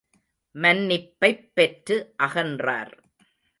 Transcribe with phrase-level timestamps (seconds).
[0.55, 2.15] மன்னிப்பைப் பெற்று
[2.23, 2.93] அகன்றார்.